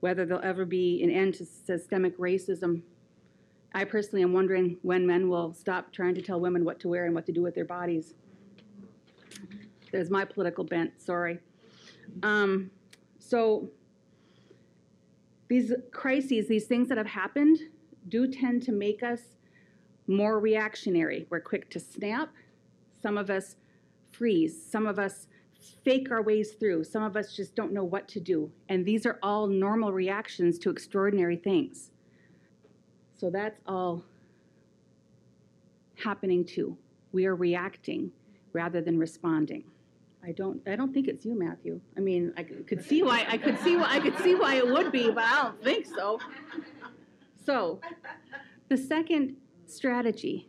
whether 0.00 0.24
there'll 0.24 0.44
ever 0.44 0.64
be 0.64 1.02
an 1.02 1.10
end 1.10 1.34
to 1.34 1.44
systemic 1.44 2.16
racism. 2.18 2.82
I 3.74 3.84
personally 3.84 4.22
am 4.22 4.32
wondering 4.32 4.78
when 4.82 5.06
men 5.06 5.28
will 5.28 5.52
stop 5.52 5.92
trying 5.92 6.14
to 6.14 6.22
tell 6.22 6.40
women 6.40 6.64
what 6.64 6.80
to 6.80 6.88
wear 6.88 7.04
and 7.04 7.14
what 7.14 7.26
to 7.26 7.32
do 7.32 7.42
with 7.42 7.54
their 7.54 7.64
bodies. 7.64 8.14
There's 9.92 10.10
my 10.10 10.24
political 10.24 10.64
bent, 10.64 11.00
sorry. 11.00 11.38
Um, 12.22 12.70
so, 13.18 13.68
these 15.48 15.72
crises, 15.92 16.48
these 16.48 16.66
things 16.66 16.88
that 16.88 16.98
have 16.98 17.06
happened, 17.06 17.58
do 18.08 18.26
tend 18.26 18.62
to 18.64 18.72
make 18.72 19.02
us 19.02 19.20
more 20.06 20.40
reactionary. 20.40 21.26
We're 21.30 21.40
quick 21.40 21.70
to 21.70 21.80
snap. 21.80 22.30
Some 23.02 23.18
of 23.18 23.30
us 23.30 23.56
freeze. 24.12 24.60
Some 24.70 24.86
of 24.86 24.98
us 24.98 25.28
fake 25.84 26.10
our 26.10 26.22
ways 26.22 26.52
through. 26.52 26.84
Some 26.84 27.02
of 27.02 27.16
us 27.16 27.34
just 27.34 27.54
don't 27.54 27.72
know 27.72 27.84
what 27.84 28.08
to 28.08 28.20
do. 28.20 28.50
And 28.68 28.84
these 28.84 29.06
are 29.06 29.18
all 29.22 29.46
normal 29.46 29.92
reactions 29.92 30.58
to 30.60 30.70
extraordinary 30.70 31.36
things. 31.36 31.90
So 33.18 33.30
that's 33.30 33.60
all 33.66 34.02
happening 35.94 36.44
too. 36.44 36.76
We 37.12 37.26
are 37.26 37.34
reacting 37.34 38.12
rather 38.52 38.80
than 38.80 38.98
responding. 38.98 39.64
I 40.24 40.32
don't 40.32 40.60
I 40.66 40.74
don't 40.76 40.92
think 40.92 41.08
it's 41.08 41.24
you, 41.24 41.38
Matthew. 41.38 41.80
I 41.96 42.00
mean, 42.00 42.32
I 42.36 42.42
could 42.42 42.84
see 42.84 43.02
why 43.02 43.24
I 43.28 43.38
could 43.38 43.58
see 43.60 43.76
why 43.76 43.86
I 43.88 44.00
could 44.00 44.18
see 44.18 44.34
why 44.34 44.56
it 44.56 44.66
would 44.66 44.90
be, 44.90 45.10
but 45.10 45.24
I 45.24 45.42
don't 45.44 45.62
think 45.62 45.86
so. 45.86 46.18
So, 47.44 47.80
the 48.68 48.76
second 48.76 49.36
strategy 49.66 50.48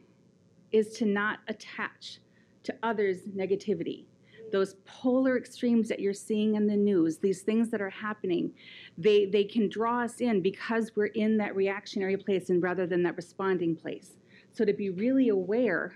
is 0.71 0.93
to 0.97 1.05
not 1.05 1.39
attach 1.47 2.19
to 2.63 2.75
others' 2.81 3.19
negativity 3.35 4.05
those 4.51 4.75
polar 4.85 5.37
extremes 5.37 5.87
that 5.89 5.99
you're 5.99 6.13
seeing 6.13 6.55
in 6.55 6.67
the 6.67 6.75
news, 6.75 7.17
these 7.17 7.41
things 7.41 7.69
that 7.69 7.81
are 7.81 7.89
happening, 7.89 8.51
they, 8.97 9.25
they 9.25 9.43
can 9.43 9.69
draw 9.69 10.01
us 10.01 10.21
in 10.21 10.41
because 10.41 10.91
we're 10.95 11.07
in 11.07 11.37
that 11.37 11.55
reactionary 11.55 12.17
place 12.17 12.49
and 12.49 12.61
rather 12.61 12.85
than 12.85 13.03
that 13.03 13.15
responding 13.15 13.75
place. 13.75 14.17
So 14.51 14.65
to 14.65 14.73
be 14.73 14.89
really 14.89 15.29
aware 15.29 15.93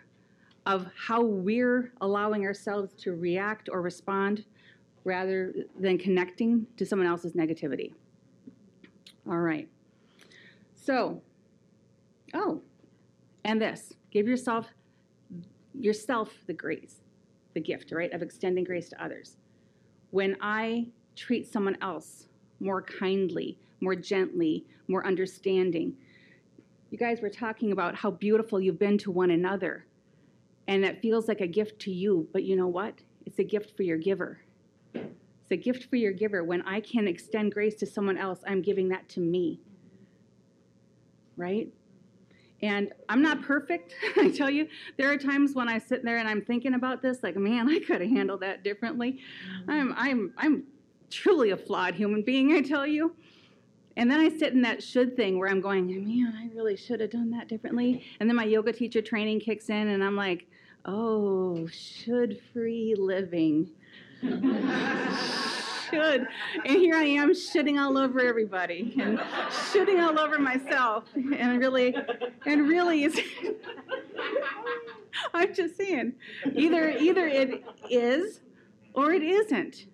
of 0.65 0.87
how 0.95 1.23
we're 1.23 1.93
allowing 2.01 2.45
ourselves 2.45 2.93
to 2.93 3.15
react 3.15 3.69
or 3.71 3.81
respond 3.81 4.45
rather 5.03 5.53
than 5.79 5.97
connecting 5.97 6.67
to 6.77 6.85
someone 6.85 7.07
else's 7.07 7.33
negativity. 7.33 7.91
All 9.27 9.39
right. 9.39 9.67
So, 10.75 11.21
oh, 12.33 12.61
and 13.43 13.61
this 13.61 13.93
give 14.11 14.27
yourself 14.27 14.67
yourself 15.73 16.29
the 16.47 16.53
grace 16.53 16.97
the 17.53 17.61
gift, 17.61 17.91
right, 17.91 18.11
of 18.13 18.21
extending 18.21 18.63
grace 18.63 18.89
to 18.89 19.03
others. 19.03 19.37
When 20.11 20.37
I 20.41 20.87
treat 21.15 21.51
someone 21.51 21.77
else 21.81 22.27
more 22.59 22.81
kindly, 22.81 23.57
more 23.79 23.95
gently, 23.95 24.65
more 24.87 25.05
understanding, 25.05 25.95
you 26.89 26.97
guys 26.97 27.21
were 27.21 27.29
talking 27.29 27.71
about 27.71 27.95
how 27.95 28.11
beautiful 28.11 28.59
you've 28.59 28.79
been 28.79 28.97
to 28.99 29.11
one 29.11 29.31
another. 29.31 29.85
And 30.67 30.83
that 30.83 31.01
feels 31.01 31.27
like 31.27 31.41
a 31.41 31.47
gift 31.47 31.79
to 31.81 31.91
you, 31.91 32.27
but 32.33 32.43
you 32.43 32.55
know 32.55 32.67
what? 32.67 32.95
It's 33.25 33.39
a 33.39 33.43
gift 33.43 33.75
for 33.75 33.83
your 33.83 33.97
giver. 33.97 34.41
It's 34.93 35.51
a 35.51 35.57
gift 35.57 35.89
for 35.89 35.95
your 35.95 36.11
giver. 36.11 36.43
When 36.43 36.61
I 36.63 36.81
can 36.81 37.07
extend 37.07 37.53
grace 37.53 37.75
to 37.75 37.85
someone 37.85 38.17
else, 38.17 38.39
I'm 38.45 38.61
giving 38.61 38.89
that 38.89 39.09
to 39.09 39.19
me. 39.19 39.61
Right? 41.37 41.69
And 42.63 42.93
I'm 43.09 43.21
not 43.21 43.41
perfect, 43.41 43.95
I 44.17 44.29
tell 44.29 44.49
you. 44.49 44.67
There 44.97 45.11
are 45.11 45.17
times 45.17 45.55
when 45.55 45.67
I 45.67 45.79
sit 45.79 46.03
there 46.03 46.17
and 46.17 46.27
I'm 46.27 46.41
thinking 46.41 46.75
about 46.75 47.01
this, 47.01 47.23
like, 47.23 47.35
man, 47.35 47.69
I 47.69 47.79
could 47.79 48.01
have 48.01 48.09
handled 48.09 48.41
that 48.41 48.63
differently. 48.63 49.19
Mm-hmm. 49.63 49.71
I'm, 49.71 49.93
I'm, 49.97 50.33
I'm 50.37 50.63
truly 51.09 51.51
a 51.51 51.57
flawed 51.57 51.95
human 51.95 52.21
being, 52.21 52.53
I 52.53 52.61
tell 52.61 52.85
you. 52.85 53.15
And 53.97 54.09
then 54.09 54.19
I 54.19 54.29
sit 54.29 54.53
in 54.53 54.61
that 54.61 54.81
should 54.81 55.15
thing 55.15 55.37
where 55.37 55.49
I'm 55.49 55.59
going, 55.59 55.87
man, 55.87 56.33
I 56.37 56.55
really 56.55 56.77
should 56.77 57.01
have 57.01 57.09
done 57.09 57.29
that 57.31 57.47
differently. 57.47 58.05
And 58.19 58.29
then 58.29 58.35
my 58.35 58.45
yoga 58.45 58.71
teacher 58.71 59.01
training 59.01 59.41
kicks 59.41 59.69
in, 59.69 59.89
and 59.89 60.03
I'm 60.03 60.15
like, 60.15 60.47
oh, 60.85 61.67
should 61.67 62.39
free 62.53 62.95
living. 62.97 63.69
should. 65.91 66.27
And 66.65 66.77
here 66.77 66.95
I 66.95 67.03
am 67.03 67.31
shitting 67.31 67.79
all 67.79 67.97
over 67.97 68.19
everybody 68.21 68.95
and 68.99 69.19
shitting 69.19 70.01
all 70.01 70.19
over 70.19 70.39
myself. 70.39 71.05
And 71.15 71.59
really, 71.59 71.95
and 72.45 72.67
really 72.67 73.03
is 73.03 73.19
I'm 75.33 75.53
just 75.53 75.77
saying, 75.77 76.13
either 76.55 76.89
either 76.89 77.27
it 77.27 77.63
is 77.89 78.41
or 78.93 79.11
it 79.11 79.23
isn't. 79.23 79.87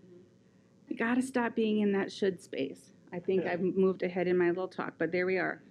You 0.87 0.95
gotta 0.95 1.21
stop 1.21 1.55
being 1.55 1.81
in 1.81 1.91
that 1.93 2.11
should 2.11 2.41
space. 2.41 2.93
I 3.11 3.19
think 3.19 3.45
I've 3.45 3.61
moved 3.61 4.03
ahead 4.03 4.27
in 4.27 4.37
my 4.37 4.49
little 4.49 4.67
talk, 4.67 4.93
but 4.97 5.11
there 5.11 5.25
we 5.25 5.37
are. 5.37 5.61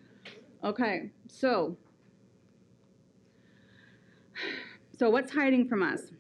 Okay, 0.64 1.10
so 1.28 1.76
so 4.98 5.10
what's 5.10 5.32
hiding 5.32 5.68
from 5.68 5.82
us? 5.82 6.12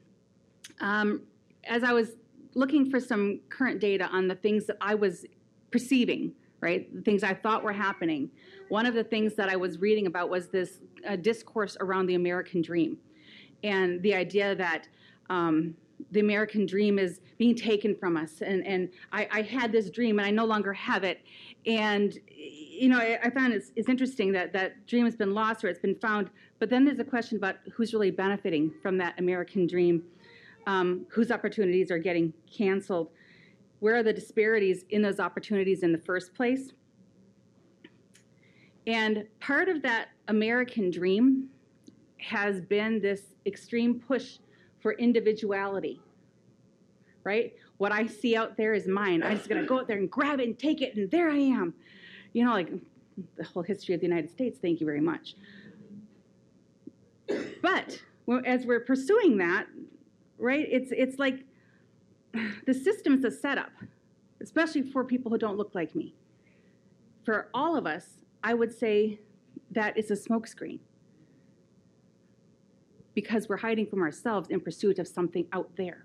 Um, 0.80 1.22
as 1.64 1.82
I 1.82 1.92
was 1.92 2.16
looking 2.56 2.90
for 2.90 2.98
some 2.98 3.38
current 3.50 3.80
data 3.80 4.08
on 4.10 4.26
the 4.26 4.34
things 4.34 4.66
that 4.66 4.78
I 4.80 4.94
was 4.94 5.26
perceiving, 5.70 6.32
right? 6.60 6.92
The 6.92 7.02
things 7.02 7.22
I 7.22 7.34
thought 7.34 7.62
were 7.62 7.72
happening. 7.72 8.30
One 8.70 8.86
of 8.86 8.94
the 8.94 9.04
things 9.04 9.34
that 9.34 9.50
I 9.50 9.56
was 9.56 9.78
reading 9.78 10.06
about 10.06 10.30
was 10.30 10.48
this 10.48 10.80
uh, 11.06 11.16
discourse 11.16 11.76
around 11.80 12.06
the 12.06 12.14
American 12.14 12.62
dream 12.62 12.96
and 13.62 14.02
the 14.02 14.14
idea 14.14 14.54
that 14.56 14.88
um, 15.28 15.74
the 16.12 16.20
American 16.20 16.66
dream 16.66 16.98
is 16.98 17.20
being 17.36 17.54
taken 17.54 17.94
from 17.94 18.16
us. 18.16 18.40
And, 18.40 18.66
and 18.66 18.88
I, 19.12 19.28
I, 19.30 19.42
had 19.42 19.72
this 19.72 19.90
dream 19.90 20.18
and 20.18 20.26
I 20.26 20.30
no 20.30 20.44
longer 20.44 20.72
have 20.72 21.04
it. 21.04 21.20
And, 21.66 22.18
you 22.28 22.88
know, 22.88 22.98
I, 22.98 23.18
I 23.24 23.30
found 23.30 23.52
it's, 23.52 23.72
it's 23.76 23.88
interesting 23.88 24.30
that 24.32 24.52
that 24.52 24.86
dream 24.86 25.04
has 25.04 25.16
been 25.16 25.34
lost 25.34 25.64
or 25.64 25.68
it's 25.68 25.80
been 25.80 25.96
found. 25.96 26.30
But 26.58 26.70
then 26.70 26.84
there's 26.84 26.98
a 26.98 27.04
question 27.04 27.38
about 27.38 27.56
who's 27.72 27.92
really 27.92 28.10
benefiting 28.10 28.72
from 28.82 28.98
that 28.98 29.18
American 29.18 29.66
dream 29.66 30.04
um, 30.66 31.06
whose 31.08 31.30
opportunities 31.30 31.90
are 31.90 31.98
getting 31.98 32.32
canceled. 32.50 33.10
Where 33.80 33.96
are 33.96 34.02
the 34.02 34.12
disparities 34.12 34.84
in 34.90 35.02
those 35.02 35.20
opportunities 35.20 35.82
in 35.82 35.92
the 35.92 35.98
first 35.98 36.34
place? 36.34 36.72
And 38.86 39.26
part 39.40 39.68
of 39.68 39.82
that 39.82 40.08
American 40.28 40.90
dream 40.90 41.48
has 42.18 42.60
been 42.60 43.00
this 43.00 43.34
extreme 43.44 44.00
push 44.00 44.38
for 44.80 44.92
individuality, 44.92 46.00
right? 47.24 47.54
What 47.78 47.92
I 47.92 48.06
see 48.06 48.36
out 48.36 48.56
there 48.56 48.74
is 48.74 48.86
mine. 48.86 49.22
I'm 49.22 49.36
just 49.36 49.48
going 49.48 49.60
to 49.60 49.66
go 49.66 49.80
out 49.80 49.88
there 49.88 49.98
and 49.98 50.10
grab 50.10 50.40
it 50.40 50.46
and 50.46 50.58
take 50.58 50.82
it, 50.82 50.96
and 50.96 51.10
there 51.10 51.30
I 51.30 51.36
am. 51.36 51.74
You 52.32 52.44
know, 52.44 52.52
like 52.52 52.70
the 53.36 53.44
whole 53.44 53.62
history 53.62 53.94
of 53.94 54.00
the 54.00 54.06
United 54.06 54.30
States, 54.30 54.58
thank 54.60 54.80
you 54.80 54.86
very 54.86 55.00
much. 55.00 55.34
But 57.60 58.00
as 58.44 58.66
we're 58.66 58.80
pursuing 58.80 59.38
that, 59.38 59.66
right? 60.38 60.66
It's 60.70 60.92
it's 60.92 61.18
like 61.18 61.44
the 62.66 62.74
system 62.74 63.14
is 63.14 63.24
a 63.24 63.30
setup, 63.30 63.70
especially 64.40 64.82
for 64.82 65.04
people 65.04 65.30
who 65.30 65.38
don't 65.38 65.56
look 65.56 65.74
like 65.74 65.94
me. 65.94 66.14
For 67.24 67.48
all 67.52 67.76
of 67.76 67.86
us, 67.86 68.18
I 68.42 68.54
would 68.54 68.72
say 68.72 69.20
that 69.72 69.96
it's 69.96 70.10
a 70.10 70.16
smokescreen 70.16 70.78
because 73.14 73.48
we're 73.48 73.56
hiding 73.56 73.86
from 73.86 74.02
ourselves 74.02 74.50
in 74.50 74.60
pursuit 74.60 74.98
of 74.98 75.08
something 75.08 75.46
out 75.52 75.70
there. 75.76 76.04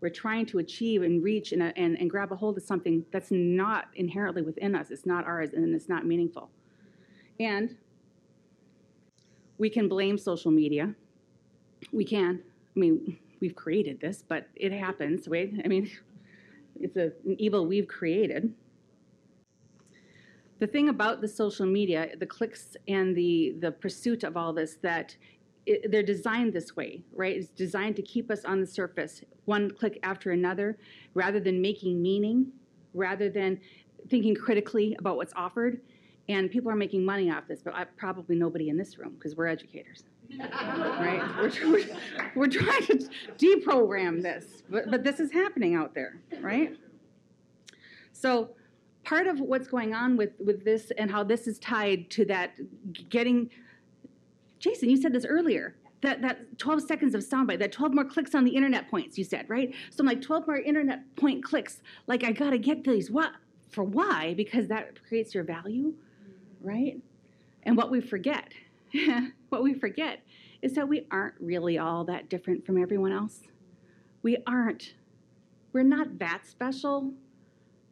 We're 0.00 0.10
trying 0.10 0.44
to 0.46 0.58
achieve 0.58 1.02
and 1.02 1.22
reach 1.22 1.52
and, 1.52 1.62
and, 1.62 1.96
and 1.98 2.10
grab 2.10 2.32
a 2.32 2.36
hold 2.36 2.58
of 2.58 2.64
something 2.64 3.04
that's 3.12 3.30
not 3.30 3.86
inherently 3.94 4.42
within 4.42 4.74
us. 4.74 4.90
It's 4.90 5.06
not 5.06 5.24
ours 5.24 5.54
and 5.54 5.74
it's 5.74 5.88
not 5.88 6.04
meaningful. 6.04 6.50
And 7.40 7.76
we 9.58 9.70
can 9.70 9.88
blame 9.88 10.18
social 10.18 10.50
media. 10.50 10.94
We 11.92 12.04
can. 12.04 12.42
I 12.76 12.78
mean, 12.78 13.18
we've 13.40 13.54
created 13.54 14.00
this, 14.00 14.22
but 14.26 14.48
it 14.54 14.72
happens? 14.72 15.26
I 15.28 15.68
mean, 15.68 15.90
it's 16.80 16.96
a, 16.96 17.12
an 17.24 17.36
evil 17.38 17.66
we've 17.66 17.88
created. 17.88 18.52
The 20.58 20.66
thing 20.66 20.88
about 20.88 21.20
the 21.20 21.28
social 21.28 21.66
media, 21.66 22.16
the 22.18 22.26
clicks 22.26 22.76
and 22.88 23.14
the, 23.14 23.56
the 23.60 23.72
pursuit 23.72 24.24
of 24.24 24.36
all 24.36 24.52
this, 24.52 24.76
that 24.82 25.14
it, 25.66 25.90
they're 25.90 26.02
designed 26.02 26.52
this 26.52 26.74
way, 26.76 27.02
right? 27.14 27.36
It's 27.36 27.48
designed 27.48 27.96
to 27.96 28.02
keep 28.02 28.30
us 28.30 28.44
on 28.44 28.60
the 28.60 28.66
surface, 28.66 29.22
one 29.44 29.70
click 29.70 29.98
after 30.02 30.30
another, 30.30 30.78
rather 31.14 31.40
than 31.40 31.60
making 31.60 32.00
meaning, 32.00 32.52
rather 32.94 33.28
than 33.28 33.60
thinking 34.08 34.34
critically 34.34 34.96
about 34.98 35.16
what's 35.16 35.34
offered. 35.36 35.80
And 36.28 36.50
people 36.50 36.70
are 36.70 36.76
making 36.76 37.04
money 37.04 37.30
off 37.30 37.46
this, 37.46 37.62
but 37.62 37.74
I, 37.74 37.84
probably 37.84 38.34
nobody 38.36 38.68
in 38.68 38.76
this 38.76 38.98
room 38.98 39.14
because 39.14 39.36
we're 39.36 39.46
educators. 39.46 40.04
Right? 40.38 41.22
We're, 41.38 41.82
we're, 42.34 42.48
trying 42.48 42.86
to 42.86 43.08
deprogram 43.38 44.22
this, 44.22 44.62
but, 44.68 44.90
but 44.90 45.04
this 45.04 45.20
is 45.20 45.32
happening 45.32 45.74
out 45.74 45.94
there, 45.94 46.20
right? 46.40 46.76
So, 48.12 48.50
part 49.04 49.26
of 49.26 49.40
what's 49.40 49.68
going 49.68 49.94
on 49.94 50.16
with, 50.16 50.30
with 50.44 50.64
this 50.64 50.90
and 50.98 51.10
how 51.10 51.22
this 51.22 51.46
is 51.46 51.58
tied 51.58 52.10
to 52.10 52.24
that 52.26 52.52
getting, 53.08 53.50
Jason, 54.58 54.90
you 54.90 55.00
said 55.00 55.12
this 55.12 55.24
earlier. 55.24 55.76
That, 56.02 56.20
that 56.22 56.58
12 56.58 56.82
seconds 56.82 57.14
of 57.14 57.22
soundbite, 57.22 57.58
that 57.60 57.72
12 57.72 57.94
more 57.94 58.04
clicks 58.04 58.34
on 58.34 58.44
the 58.44 58.50
internet 58.50 58.88
points, 58.90 59.16
you 59.16 59.24
said, 59.24 59.46
right? 59.48 59.74
So 59.90 60.00
I'm 60.00 60.06
like, 60.06 60.20
12 60.20 60.46
more 60.46 60.58
internet 60.58 61.00
point 61.16 61.42
clicks. 61.42 61.80
Like, 62.06 62.22
I 62.22 62.32
gotta 62.32 62.58
get 62.58 62.84
these. 62.84 63.10
What? 63.10 63.32
For 63.70 63.82
why? 63.82 64.34
Because 64.34 64.68
that 64.68 65.02
creates 65.08 65.34
your 65.34 65.42
value, 65.42 65.94
right? 66.60 67.00
And 67.62 67.76
what 67.76 67.90
we 67.90 68.00
forget, 68.00 68.52
what 69.48 69.62
we 69.62 69.74
forget 69.74 70.20
is 70.62 70.74
that 70.74 70.88
we 70.88 71.06
aren't 71.10 71.34
really 71.40 71.78
all 71.78 72.04
that 72.04 72.28
different 72.28 72.64
from 72.64 72.80
everyone 72.80 73.12
else. 73.12 73.42
We 74.22 74.38
aren't. 74.46 74.94
We're 75.72 75.82
not 75.82 76.18
that 76.18 76.46
special. 76.46 77.12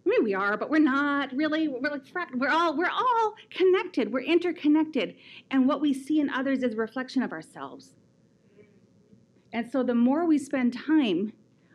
I 0.07 0.09
mean, 0.09 0.25
we 0.25 0.35
are, 0.35 0.57
but 0.57 0.71
we're 0.71 0.79
not 0.79 1.33
really. 1.35 1.69
We're 1.69 1.91
like 1.91 2.03
we're 2.35 2.51
all 2.51 2.77
we're 2.77 2.91
all 2.91 3.35
connected. 3.51 4.13
We're 4.13 4.21
interconnected, 4.21 5.17
and 5.51 5.67
what 5.67 5.81
we 5.81 5.95
see 5.95 6.21
in 6.21 6.29
others 6.31 6.63
is 6.63 6.75
a 6.75 6.77
reflection 6.77 7.23
of 7.23 7.33
ourselves. 7.33 7.93
And 9.53 9.71
so, 9.71 9.83
the 9.83 9.95
more 9.95 10.27
we 10.27 10.39
spend 10.39 10.75
time 10.75 11.33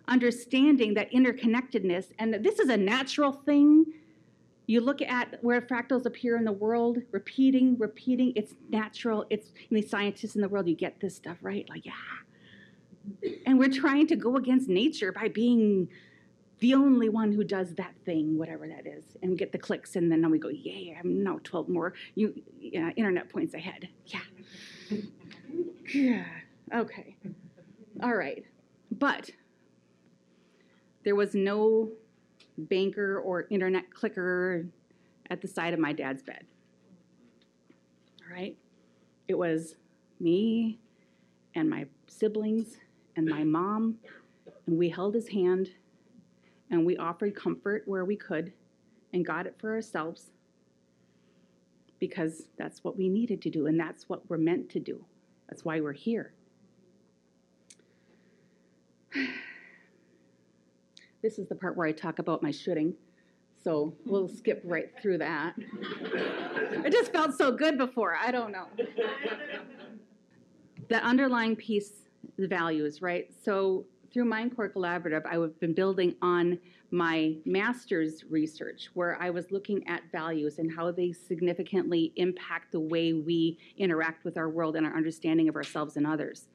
understanding 0.07 0.95
that 0.95 1.11
interconnectedness, 1.11 2.07
and 2.19 2.33
that 2.33 2.43
this 2.43 2.59
is 2.59 2.69
a 2.69 2.77
natural 2.77 3.31
thing. 3.31 3.85
You 4.69 4.81
look 4.81 5.01
at 5.01 5.43
where 5.43 5.61
fractals 5.61 6.05
appear 6.05 6.37
in 6.37 6.43
the 6.43 6.51
world, 6.51 6.99
repeating, 7.11 7.75
repeating. 7.79 8.33
It's 8.35 8.53
natural. 8.69 9.25
It's 9.31 9.49
the 9.71 9.81
scientists 9.81 10.35
in 10.35 10.41
the 10.41 10.47
world. 10.47 10.69
You 10.69 10.75
get 10.75 10.99
this 10.99 11.15
stuff 11.15 11.37
right, 11.41 11.67
like 11.71 11.87
yeah. 11.87 13.31
And 13.47 13.57
we're 13.57 13.71
trying 13.71 14.05
to 14.05 14.15
go 14.15 14.35
against 14.35 14.69
nature 14.69 15.11
by 15.11 15.29
being 15.29 15.89
the 16.59 16.75
only 16.75 17.09
one 17.09 17.31
who 17.31 17.43
does 17.43 17.73
that 17.75 17.95
thing, 18.05 18.37
whatever 18.37 18.67
that 18.67 18.85
is, 18.85 19.05
and 19.23 19.39
get 19.39 19.51
the 19.51 19.57
clicks, 19.57 19.95
and 19.95 20.11
then 20.11 20.29
we 20.29 20.37
go, 20.37 20.49
yeah, 20.49 20.99
I'm 20.99 21.23
now 21.23 21.39
12 21.43 21.67
more 21.67 21.95
you, 22.13 22.39
internet 22.61 23.27
points 23.27 23.55
ahead. 23.55 23.89
Yeah. 24.05 24.19
yeah. 25.95 26.25
Okay. 26.75 27.15
All 28.03 28.13
right. 28.13 28.45
But 28.91 29.31
there 31.03 31.15
was 31.15 31.33
no 31.33 31.89
banker 32.59 33.19
or 33.19 33.47
internet 33.49 33.93
clicker 33.93 34.65
at 35.29 35.41
the 35.41 35.47
side 35.47 35.73
of 35.73 35.79
my 35.79 35.93
dad's 35.93 36.21
bed. 36.21 36.45
All 38.21 38.33
right. 38.33 38.57
It 39.27 39.37
was 39.37 39.75
me 40.19 40.79
and 41.55 41.69
my 41.69 41.85
siblings 42.07 42.77
and 43.15 43.27
my 43.27 43.43
mom, 43.43 43.97
and 44.67 44.77
we 44.77 44.89
held 44.89 45.13
his 45.15 45.29
hand 45.29 45.69
and 46.71 46.85
we 46.85 46.97
offered 46.97 47.35
comfort 47.35 47.83
where 47.85 48.05
we 48.05 48.15
could 48.15 48.53
and 49.13 49.25
got 49.25 49.47
it 49.47 49.55
for 49.57 49.73
ourselves 49.73 50.31
because 51.99 52.47
that's 52.57 52.83
what 52.83 52.97
we 52.97 53.09
needed 53.09 53.41
to 53.41 53.49
do 53.49 53.65
and 53.67 53.79
that's 53.79 54.07
what 54.07 54.29
we're 54.29 54.37
meant 54.37 54.69
to 54.69 54.79
do. 54.79 55.03
That's 55.49 55.65
why 55.65 55.79
we're 55.79 55.93
here. 55.93 56.33
This 61.21 61.37
is 61.37 61.47
the 61.47 61.55
part 61.55 61.75
where 61.75 61.87
I 61.87 61.91
talk 61.91 62.19
about 62.19 62.41
my 62.41 62.51
shooting, 62.51 62.93
so 63.63 63.93
we'll 64.05 64.27
skip 64.37 64.61
right 64.63 64.89
through 65.01 65.17
that. 65.19 65.55
it 65.57 66.91
just 66.91 67.11
felt 67.11 67.37
so 67.37 67.51
good 67.51 67.77
before, 67.77 68.15
I 68.15 68.31
don't 68.31 68.51
know. 68.51 68.67
The 70.87 71.03
underlying 71.03 71.55
piece, 71.55 72.07
the 72.37 72.47
values, 72.47 73.01
right? 73.01 73.27
So 73.43 73.85
through 74.11 74.25
MindCore 74.25 74.73
Collaborative, 74.73 75.25
I've 75.25 75.59
been 75.59 75.73
building 75.73 76.15
on 76.21 76.57
my 76.91 77.35
master's 77.45 78.23
research 78.29 78.89
where 78.95 79.21
I 79.21 79.29
was 79.29 79.51
looking 79.51 79.87
at 79.87 80.01
values 80.11 80.57
and 80.57 80.71
how 80.71 80.91
they 80.91 81.11
significantly 81.11 82.13
impact 82.15 82.71
the 82.71 82.79
way 82.79 83.13
we 83.13 83.59
interact 83.77 84.25
with 84.25 84.37
our 84.37 84.49
world 84.49 84.75
and 84.75 84.85
our 84.85 84.95
understanding 84.95 85.49
of 85.49 85.55
ourselves 85.55 85.97
and 85.97 86.07
others. 86.07 86.47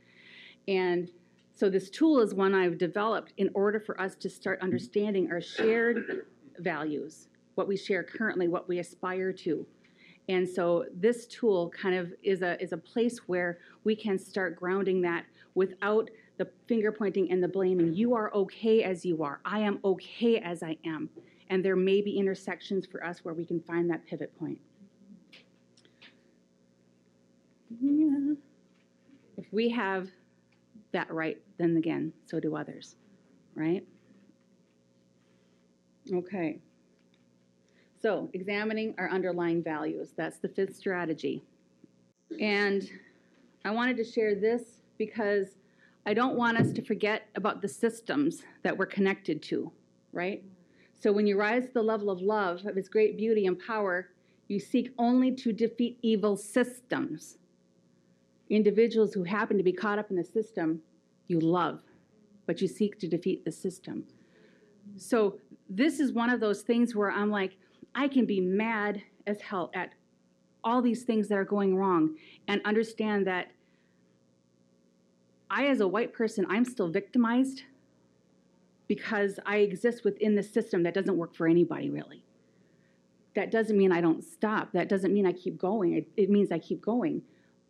And 0.66 1.10
so 1.54 1.70
this 1.70 1.88
tool 1.88 2.20
is 2.20 2.34
one 2.34 2.54
I've 2.54 2.78
developed 2.78 3.32
in 3.36 3.50
order 3.54 3.78
for 3.78 4.00
us 4.00 4.16
to 4.16 4.28
start 4.28 4.60
understanding 4.60 5.30
our 5.30 5.40
shared 5.40 6.26
values, 6.58 7.28
what 7.54 7.68
we 7.68 7.76
share 7.76 8.02
currently, 8.02 8.48
what 8.48 8.68
we 8.68 8.80
aspire 8.80 9.32
to. 9.32 9.64
And 10.28 10.48
so 10.48 10.86
this 10.94 11.26
tool 11.26 11.70
kind 11.70 11.94
of 11.94 12.12
is 12.22 12.42
a 12.42 12.60
is 12.60 12.72
a 12.72 12.76
place 12.76 13.18
where 13.26 13.58
we 13.84 13.94
can 13.94 14.18
start 14.18 14.56
grounding 14.56 15.00
that 15.02 15.26
without 15.54 16.10
the 16.38 16.48
finger 16.66 16.90
pointing 16.90 17.30
and 17.30 17.42
the 17.42 17.48
blaming. 17.48 17.94
You 17.94 18.14
are 18.14 18.34
okay 18.34 18.82
as 18.82 19.04
you 19.04 19.22
are. 19.22 19.40
I 19.44 19.60
am 19.60 19.78
okay 19.84 20.38
as 20.38 20.62
I 20.62 20.76
am. 20.84 21.08
And 21.50 21.64
there 21.64 21.76
may 21.76 22.00
be 22.00 22.18
intersections 22.18 22.86
for 22.86 23.04
us 23.04 23.24
where 23.24 23.34
we 23.34 23.44
can 23.44 23.60
find 23.60 23.88
that 23.90 24.04
pivot 24.06 24.36
point. 24.38 24.58
Yeah. 27.80 28.34
If 29.36 29.52
we 29.52 29.68
have 29.68 30.08
that 30.94 31.12
right, 31.12 31.36
then 31.58 31.76
again, 31.76 32.12
so 32.24 32.40
do 32.40 32.56
others, 32.56 32.96
right? 33.54 33.84
Okay. 36.12 36.58
So, 38.00 38.28
examining 38.32 38.94
our 38.98 39.10
underlying 39.10 39.62
values. 39.62 40.12
That's 40.16 40.38
the 40.38 40.48
fifth 40.48 40.76
strategy. 40.76 41.42
And 42.40 42.88
I 43.64 43.70
wanted 43.70 43.96
to 43.98 44.04
share 44.04 44.34
this 44.34 44.82
because 44.98 45.48
I 46.06 46.12
don't 46.12 46.36
want 46.36 46.58
us 46.58 46.72
to 46.72 46.82
forget 46.82 47.28
about 47.34 47.62
the 47.62 47.68
systems 47.68 48.42
that 48.62 48.76
we're 48.76 48.86
connected 48.86 49.42
to, 49.44 49.72
right? 50.12 50.42
So 51.00 51.12
when 51.12 51.26
you 51.26 51.38
rise 51.38 51.66
to 51.66 51.72
the 51.72 51.82
level 51.82 52.10
of 52.10 52.20
love, 52.20 52.64
of 52.66 52.76
its 52.76 52.88
great 52.88 53.16
beauty 53.16 53.46
and 53.46 53.58
power, 53.58 54.10
you 54.48 54.60
seek 54.60 54.90
only 54.98 55.32
to 55.36 55.52
defeat 55.52 55.98
evil 56.02 56.36
systems. 56.36 57.38
Individuals 58.54 59.12
who 59.12 59.24
happen 59.24 59.56
to 59.58 59.64
be 59.64 59.72
caught 59.72 59.98
up 59.98 60.10
in 60.10 60.16
the 60.16 60.22
system, 60.22 60.80
you 61.26 61.40
love, 61.40 61.80
but 62.46 62.60
you 62.62 62.68
seek 62.68 63.00
to 63.00 63.08
defeat 63.08 63.44
the 63.44 63.50
system. 63.50 64.04
So 64.96 65.40
this 65.68 65.98
is 65.98 66.12
one 66.12 66.30
of 66.30 66.38
those 66.38 66.62
things 66.62 66.94
where 66.94 67.10
I'm 67.10 67.30
like, 67.30 67.56
I 67.96 68.06
can 68.06 68.26
be 68.26 68.40
mad 68.40 69.02
as 69.26 69.40
hell 69.40 69.72
at 69.74 69.90
all 70.62 70.80
these 70.80 71.02
things 71.02 71.26
that 71.28 71.34
are 71.36 71.44
going 71.44 71.76
wrong 71.76 72.14
and 72.46 72.60
understand 72.64 73.26
that 73.26 73.48
I, 75.50 75.66
as 75.66 75.80
a 75.80 75.88
white 75.88 76.12
person, 76.12 76.46
I'm 76.48 76.64
still 76.64 76.88
victimized 76.88 77.62
because 78.86 79.40
I 79.46 79.58
exist 79.58 80.04
within 80.04 80.36
the 80.36 80.44
system 80.44 80.84
that 80.84 80.94
doesn't 80.94 81.16
work 81.16 81.34
for 81.34 81.48
anybody, 81.48 81.90
really. 81.90 82.22
That 83.34 83.50
doesn't 83.50 83.76
mean 83.76 83.90
I 83.90 84.00
don't 84.00 84.22
stop. 84.22 84.70
That 84.74 84.88
doesn't 84.88 85.12
mean 85.12 85.26
I 85.26 85.32
keep 85.32 85.58
going. 85.58 85.94
It, 85.94 86.08
it 86.16 86.30
means 86.30 86.52
I 86.52 86.60
keep 86.60 86.80
going. 86.80 87.22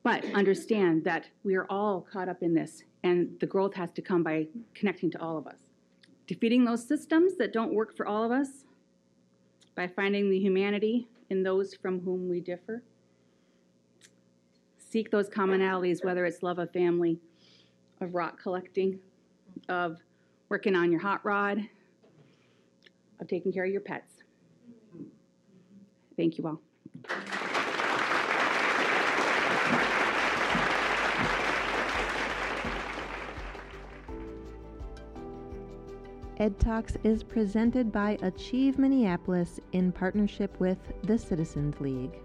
But 0.05 0.23
understand 0.35 1.03
that 1.05 1.29
we 1.45 1.55
are 1.55 1.67
all 1.71 2.03
caught 2.03 2.29
up 2.29 2.43
in 2.43 2.53
this, 2.55 2.85
and 3.03 3.37
the 3.41 3.47
growth 3.47 3.75
has 3.75 3.91
to 3.93 4.03
come 4.03 4.23
by 4.23 4.47
connecting 4.75 5.11
to 5.13 5.21
all 5.21 5.39
of 5.39 5.47
us. 5.47 5.57
Defeating 6.27 6.65
those 6.65 6.87
systems 6.87 7.37
that 7.39 7.55
don't 7.55 7.73
work 7.73 7.97
for 7.97 8.07
all 8.07 8.23
of 8.23 8.31
us 8.31 8.49
by 9.75 9.89
finding 9.89 10.31
the 10.31 10.39
humanity 10.39 11.09
in 11.31 11.43
those 11.43 11.75
from 11.75 12.01
whom 12.01 12.29
we 12.29 12.41
differ. 12.41 12.83
Seek 14.79 15.11
those 15.11 15.29
commonalities, 15.29 16.05
whether 16.05 16.27
it's 16.27 16.43
love 16.43 16.59
of 16.59 16.71
family, 16.71 17.19
of 18.01 18.15
rock 18.15 18.41
collecting, 18.41 19.01
of 19.71 19.99
working 20.51 20.77
on 20.77 20.93
your 20.93 21.01
hot 21.01 21.25
rod, 21.25 21.59
of 23.21 23.27
taking 23.27 23.53
care 23.53 23.65
of 23.65 23.73
your 23.73 23.81
pets. 23.81 24.13
Thank 26.17 26.37
you 26.39 26.47
all. 26.47 26.61
Ed 36.45 36.61
Talks 36.61 36.95
is 37.05 37.23
presented 37.23 37.91
by 37.91 38.19
Achieve 38.21 38.79
Minneapolis 38.79 39.59
in 39.73 39.91
partnership 39.91 40.61
with 40.61 40.77
the 41.05 41.17
Citizens 41.17 41.81
League. 41.81 42.19